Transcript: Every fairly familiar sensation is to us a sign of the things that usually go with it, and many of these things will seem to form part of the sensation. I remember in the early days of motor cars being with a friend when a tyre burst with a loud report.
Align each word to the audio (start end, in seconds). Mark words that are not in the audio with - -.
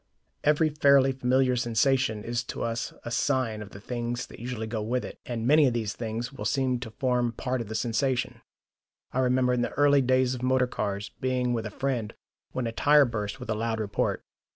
Every 0.43 0.71
fairly 0.71 1.11
familiar 1.11 1.55
sensation 1.55 2.23
is 2.23 2.43
to 2.45 2.63
us 2.63 2.91
a 3.05 3.11
sign 3.11 3.61
of 3.61 3.69
the 3.69 3.79
things 3.79 4.25
that 4.25 4.39
usually 4.39 4.65
go 4.65 4.81
with 4.81 5.05
it, 5.05 5.19
and 5.27 5.45
many 5.45 5.67
of 5.67 5.75
these 5.75 5.93
things 5.93 6.33
will 6.33 6.43
seem 6.43 6.79
to 6.79 6.89
form 6.89 7.33
part 7.33 7.61
of 7.61 7.67
the 7.67 7.75
sensation. 7.75 8.41
I 9.11 9.19
remember 9.19 9.53
in 9.53 9.61
the 9.61 9.69
early 9.73 10.01
days 10.01 10.33
of 10.33 10.41
motor 10.41 10.65
cars 10.65 11.11
being 11.21 11.53
with 11.53 11.67
a 11.67 11.69
friend 11.69 12.15
when 12.51 12.65
a 12.65 12.71
tyre 12.71 13.05
burst 13.05 13.39
with 13.39 13.51
a 13.51 13.53
loud 13.53 13.79
report. 13.79 14.23